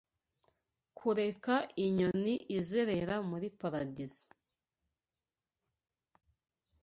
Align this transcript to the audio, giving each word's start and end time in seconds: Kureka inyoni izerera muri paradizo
Kureka 0.97 1.55
inyoni 1.85 2.35
izerera 2.57 3.15
muri 3.29 3.47
paradizo 3.59 4.23